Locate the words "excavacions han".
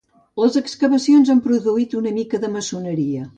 0.61-1.43